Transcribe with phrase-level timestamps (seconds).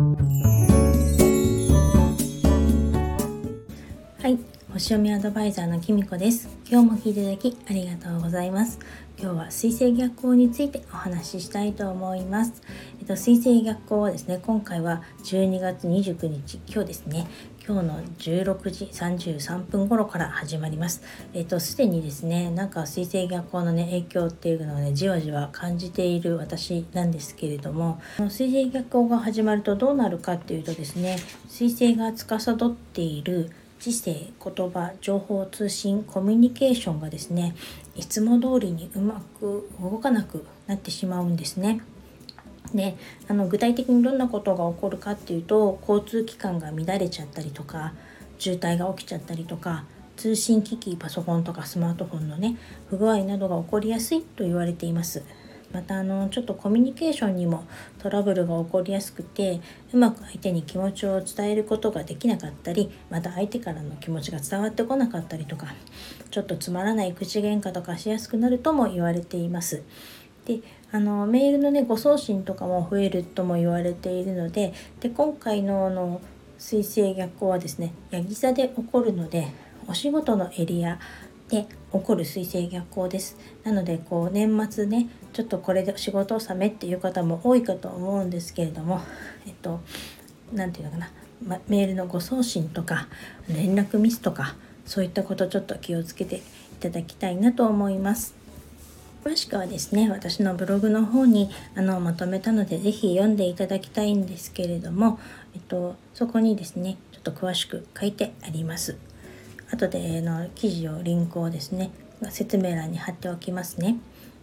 [0.00, 0.59] はい
[4.72, 6.48] 星読みアドバイザーのきみこです。
[6.70, 8.78] 今日も聞いていただきありがとうございます。
[9.18, 12.62] 今日は水星逆行についてお話ししたいと思います。
[13.00, 17.26] えっと水星逆行はですね今回は12月29日今日ですね。
[17.66, 21.02] 今日の16時33分頃から始まります。
[21.34, 31.18] えっと、すでにですね、なんか水星逆行のね、影響っていうのをね、じわじわ感じている私なんですけれども、水星逆行が始まるとどうなるかっていうとですね、
[31.48, 37.56] 水星が司っている知性、言葉、情報通信、コミュニケーションがですね、
[37.96, 41.80] いつも通りにうまく動かなくなってしまうんですね。
[42.74, 42.96] で
[43.28, 47.94] あの具体的にどんなことが起こるかっていうと交通機関が乱れちゃったりとか
[48.38, 49.84] 渋滞が起きちゃったりとか
[50.16, 52.56] 通信機器パソコンとかスマートフォンのね
[52.88, 55.24] 不具合などが起こりやすいと言われています
[55.72, 57.64] またあのちょっとコミュニケーションにも
[57.98, 59.60] トラブルが起こりやすくて
[59.92, 65.68] うまく相手に気持ちを伝えることができなかったりまた相手からの気持ちが伝わってこなかったりとか
[66.30, 69.82] ちょっとつまらない口喧嘩とかしやすくなるとも言われています。
[70.46, 70.60] で
[70.90, 76.20] あのメールのね誤送信とかも増えるとも言われているのでで今回のあの
[76.58, 79.48] 水星逆行はですねヤギ座で起こるので
[79.86, 80.98] お仕事のエリア
[81.50, 83.36] で起こる水星逆行です。
[83.64, 89.00] なのでこう年末ねちょっとこれで仕事納めっていう方も多いかと思うんですけれども
[89.46, 89.80] えっと
[90.52, 91.10] 何て言うのかな、
[91.46, 93.08] ま、メールの誤送信とか
[93.48, 94.54] 連絡ミスとか
[94.86, 96.42] そういったことちょっと気をつけてい
[96.80, 98.34] ただきたいなと思います。
[99.24, 105.18] 詳しくはですね私のブログの方にあのまとめたので是非読んでいただきたいんですけれども、
[105.54, 108.96] えっと、そこにですねちょっと詳しく書いてあります。
[109.72, 111.90] 後での記事をリンクをですね
[112.30, 113.96] 説明欄に貼っておきますね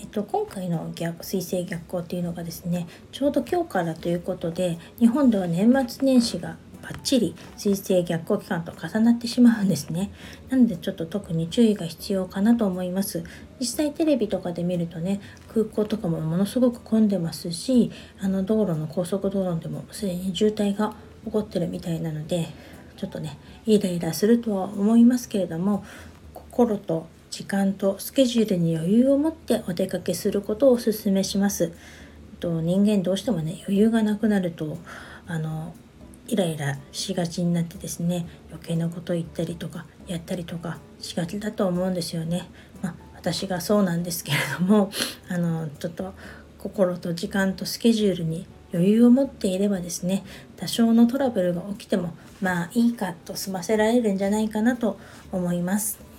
[0.00, 10.10] えっと、今回の逆水星逆行っていうのがですねちょうど今日からということで日本では年末年始がバッチリ水星逆行期間と重なってしまうんですね。
[10.48, 13.22] なのでちょっと特に注意が必要かなと思います。
[13.60, 15.20] 実際テレビとかで見るとね
[15.52, 20.94] 空港とかもものすごく混んでますしあの道路の高速道路でもすでに渋滞が
[21.26, 22.48] 起こってるみたいなので
[23.00, 25.82] ちょっとねイライラするとは思いますけれども
[26.34, 31.72] 心と時間とスケジュールに余裕を持ってお出かけすることをお勧めします。
[32.40, 34.76] と人間どうしてもね余裕がなくなると
[35.26, 35.74] あの
[36.26, 42.50] イライラしがちになってですね余計なこと言ったりとかやったりとかしがちだと思うんですよね。
[42.82, 44.90] まあ、私がそうなんですけれども
[45.30, 46.12] あのちょっと
[46.58, 50.24] 心と時間とスケジュールに余裕を持っていればですね
[50.56, 54.98] 多少のトラブルが起きてもまあいいかと済ませられるんじゃないかなと
[55.32, 56.10] 思います。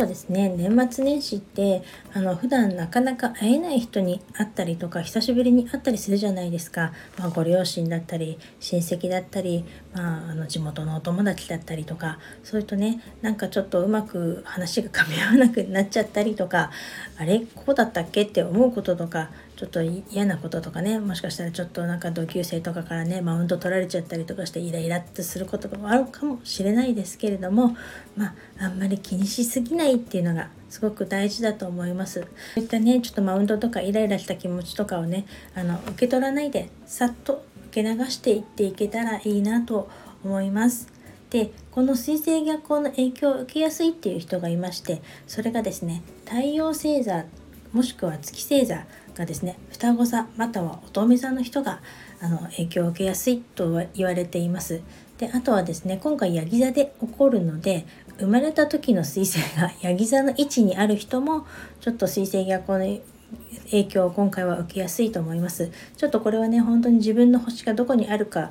[0.00, 1.82] とですね年末年始って
[2.14, 16.70] あの普段なかなか会えない人に会ったりとか久しぶりに会ったりするじゃないですか、まあ、ご両親だったり親戚だったり、まあ、あの地元のお友達だったりとかそういうとねなんかちょっとうまく話が噛み合わなくなっちゃったりとか
[17.18, 27.76] あれこうだったっけって思うこととかちょっと嫌なこととかねもしかしたらちょっとなんか同級生とかからねマウント取られちゃったりとかしてイライラってすることがあるかもしれないですけれども
[28.16, 32.26] まああんまり気にしすぎないっていうのがすごく大事だと思います。
[32.54, 39.90] そういったねちょっとマウントとかイライラした気持ちとかをねあの受け取らないでさっと受け流していっていけたらいいなと
[40.24, 40.88] 思います。
[41.28, 47.26] でこの水星逆行の影響を受けやすいっていう人がいましてそれがですね太陽星座
[47.72, 51.80] もしくは月星座がですね双子座または乙女座の人が
[52.20, 54.82] あの影響を受けやすいと言われています。
[55.18, 57.86] であとはですね今回ヤギ座で起こるので
[58.18, 61.46] 生まれた時の彗星が ヤギ座の位置にある人も
[61.80, 63.00] ちょっと彗星逆行の
[63.64, 65.70] 影響を今回は受けやすいと思います。
[65.96, 68.50] ちょっとこれはね本当に自分の星がどこにあるか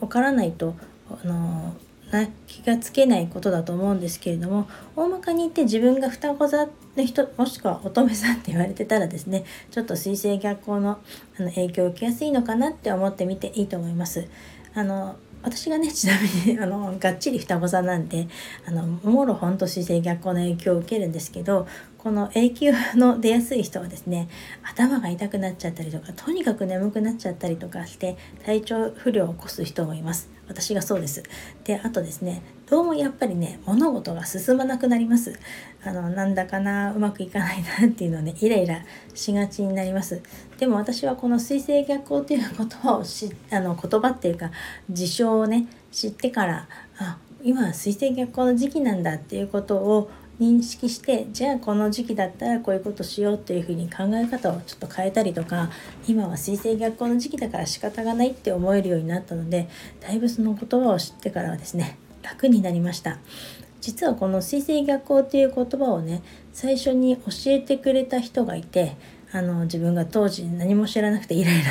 [0.00, 0.74] わからないと
[1.08, 1.74] あの
[2.14, 11.00] な気がつけないことだと思うんですけれども大まかに言って自分が双子座の人もしくは乙女座って言われてたらですねちょっと水星逆行の
[11.38, 14.28] あの影響を受けやすいのかなって思ってみていいと思います。
[14.74, 16.14] あの私がねちな
[16.46, 18.28] みにあのがっちり双子座なんで
[18.66, 21.66] あのもろほんと水星逆行の影響を受けるんですけど
[21.98, 24.28] この永久の出やすい人はですね
[24.62, 28.16] 頭が痛くなっちゃったりとかとにかく眠くなっちゃったりとかして
[28.46, 31.22] 体調不良を起こす人もいます私がそうです。
[31.64, 35.38] であとですねどうもやっぱりね物事が進まなくなります。
[35.84, 40.22] あのなんだかなうまくいかないなっていうのをねイライラしがちになります。
[40.58, 44.50] でも私はこの水星逆行という言葉をしあの言葉っていうか
[44.90, 46.68] 事象をね知ってから
[46.98, 50.10] あ今は水星逆行の時期なんだっていうことを
[50.40, 55.70] 認識してじゃあこの時期だったらこういうことしようっていうふうに考え方をちょっと変えたりとか
[56.08, 59.68] 今は水星逆行の時期だから仕方がないって思えるようになったので
[60.00, 63.18] だいぶその言葉を知ってからはですね楽になりました
[63.80, 66.22] 実はこの水星逆行っていう言葉をね
[66.52, 68.96] 最初に教えてくれた人がいて
[69.30, 71.62] あの自分が当時何も知らなくてイライ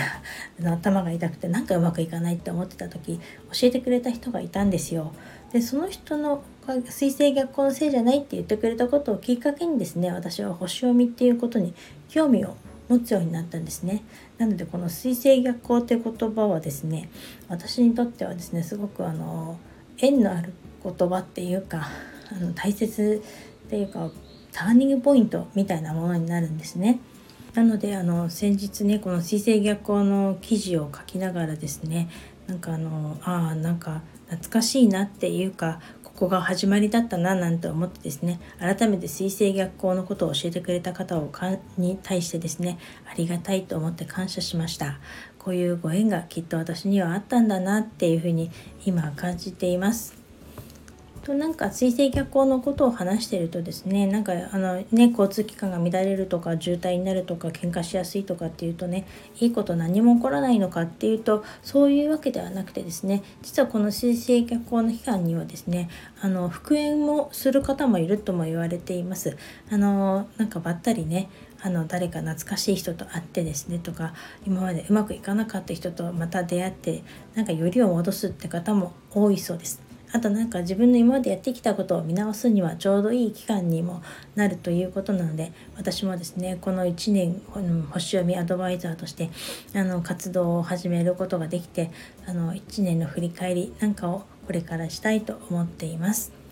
[0.61, 3.21] ラ頭が痛くてなんかうまくいかないって思ってた時教
[3.67, 5.13] えてくれた人がいたんですよ。
[5.53, 6.43] でその人の
[6.89, 11.73] 水星逆行のせいじゃないって言ってくれたことをきっかけにですね私は星読みっていうことに
[12.09, 12.55] 興味を
[12.89, 14.03] 持つようになったんですね。
[14.37, 17.09] なのでこの水星逆行って言葉はですね
[17.47, 19.57] 私にとってはですねすごくあの
[19.97, 21.87] 縁のある言葉っていうか
[22.31, 23.21] あの大切
[23.65, 24.09] っていうか
[24.51, 26.99] ターニングポイントみたいなものになるんですね。
[27.53, 32.09] なのであの先日ねこの水星逆行の記事を書きながらですね
[32.47, 35.79] なんかあのああなんか懐かしいなっていうか
[36.13, 42.77] ここが始まりだったななんて思ってですね改めて水星逆行のことを教えてくれた方をかに対してですね
[43.11, 44.99] ありがたいと思って感謝しました。
[45.39, 48.49] こういうご縁がきっと私にはあったんだなっていうふうに
[48.85, 50.22] 今感じています。
[51.23, 59.05] となんか水星逆行のことを話してるとですねなんかあのね交通機関が乱れるとか渋滞になるとか喧嘩しやすいとかっていうとね
[59.39, 65.89] いいこと何も起こらないのかっていうとそういうわけではなくてですね実はこの水星逆行の期間にはですね
[66.21, 69.37] あの復縁もする方もいるとも言われています。
[69.71, 71.29] あのなんかばったりね
[71.61, 74.13] あの誰か懐かしい人と会ってですねとか
[74.45, 77.03] 今までうまくいかなかった人とまた出会って
[77.35, 79.82] なんかよりを戻すって方も多いそうです。
[80.13, 84.03] あとなんか自分の今までやってきたことを見直すにはちょうどいい期間にも
[84.35, 87.41] なるということなので私もですねこの1年
[87.91, 89.31] 星読みアドバイザーとして
[89.75, 91.89] あの活動を始めることができて
[92.27, 96.42] あの1年の振り返りなんかをこれからしたいと思っています。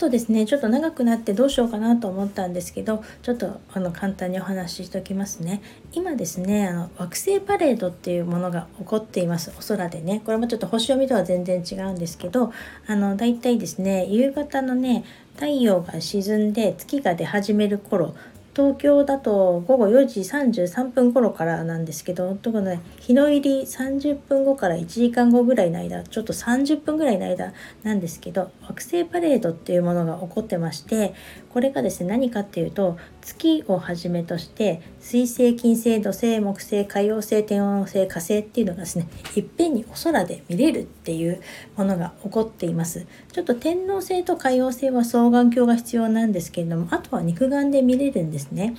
[0.00, 5.60] とですねちょっと長くなってどうしようかなと思ったんですけどちょっとあの簡単にお話ししておきますね。
[5.92, 9.52] 今ですねあの惑星パレードっていうものが起こっています。
[9.58, 10.22] お空でね。
[10.24, 12.50] これもちょっと星読みとは全然違うんですけど
[12.86, 15.04] あのだいたいですね夕方のね
[15.34, 18.14] 太陽が沈んで月が出始める頃
[18.60, 31.14] 東京だと午後4時33分頃からなんですけど特にね日の入り30分後から1時間後ぐらいの間ちょっと30分ぐらいの間なんですけど惑星パレードっていうものが起こってまして
[31.48, 41.40] これがですね何かっていうと月をはじめとして水星金星土星木星海王星天王星火星っていうのがですねいっぺんにお空で見れるっていう
[41.76, 43.06] ものが起こっています。
[43.32, 48.74] ちょっと天王星と海王星は双眼鏡が必要なんですけれどもあとは肉眼で見れるんですね。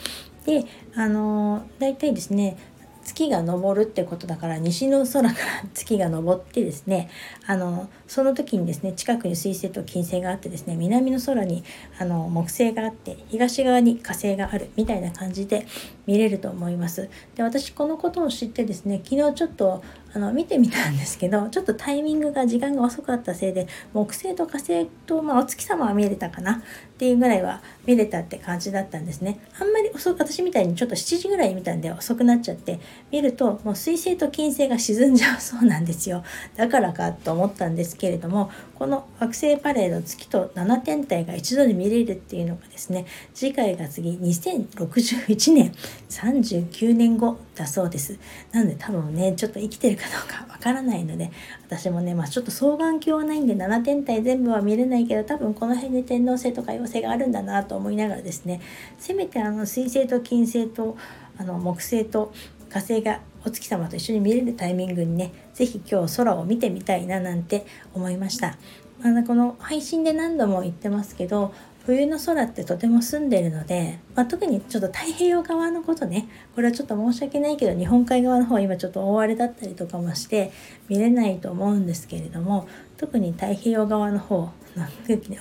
[0.45, 0.65] で
[0.95, 2.57] あの大体ですね
[3.03, 7.09] 月が昇るってことだから西の空から月が昇ってですね
[7.47, 11.63] あのその時にですね近くに水星と金星があってですね南の空に
[11.99, 15.65] あの木星があって東側に火星があるみたいな感じで
[16.05, 17.09] 見れると思います。
[17.35, 19.83] で私このことを知ってですね昨日ちょっと
[20.13, 26.61] あの見てみたんですけどちょっとタイミングが時間が遅かったせいで木星と火星と、まあ、お月様は見れたかなっ
[26.97, 32.79] ていうぐらいは見れたって感じだったんですねあんまり遅く私みたいにちょっと7時ぐらい見たんで遅くなっちゃって
[33.11, 36.23] 見るともう水星と金星が沈んじゃうそうなんですよ。
[36.55, 45.73] だからかと思ったんですけれどもこの惑星パレード月と7天体が一度に見れるっていうのがですね次回が次2061年
[46.09, 48.17] 39年後だそうです。
[48.51, 51.31] なので多分ねちょっと生きてるかどうかわからないので
[51.67, 58.61] 私もねまあちょっと双眼鏡はないんで7天体全部は見れないけど多分この辺で天王星とか妖精があるんだなと思いながらですね
[58.97, 60.95] せめてあの水星と金星と
[61.37, 62.31] あの木星と
[62.71, 68.57] 火星がお月様と一緒に見れるタイミングにね是非今日空を見てみたいななんて思いました。
[69.03, 71.53] あのこの配信で何度も言ってますけど
[71.85, 80.51] 冬の空ってとても澄んでるので、まあ、特にちょっと太平洋側のことねこれはちょっと申し訳ないけど日本海側の方今ちょっと大荒れだったりとかもして
[80.87, 84.51] 見れないと思うんですけれども特に太平洋側の方の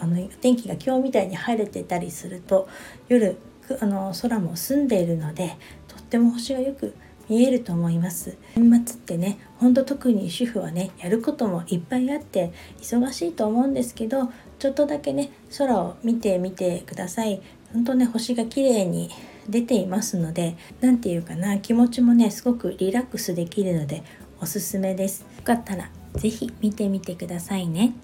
[0.01, 2.67] あの天気が今日みたいに晴れてたりすると
[3.09, 3.37] 夜
[3.79, 5.57] あの空も澄んでいるので
[5.87, 6.95] とっても星がよく
[7.31, 8.37] 見えると思います。
[8.57, 17.41] 年末ってねほんと特に主婦はねやることもいっぱいあって忙しいと思うんですけどちょっとだけね空を見てみてください。
[17.73, 19.11] 本当ね星が綺麗に
[19.49, 24.03] 出ていますので何て言うかな気持ちもねすごくリラックスできるので
[24.41, 25.21] おすすめです。
[25.21, 27.95] よかったら是非見てみてくださいね。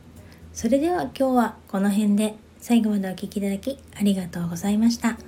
[0.52, 5.18] それでは今日はこの辺で最後までお聴きいただきありがとうございました。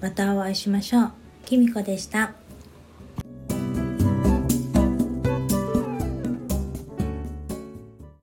[0.00, 1.12] またお会いしましょう。
[1.44, 2.47] きみこでした。